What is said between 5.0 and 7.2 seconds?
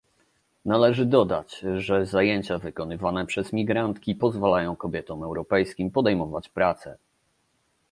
europejskim podejmować pracę